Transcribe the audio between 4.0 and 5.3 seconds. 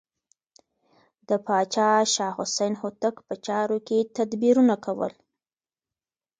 تدبیرونه کول.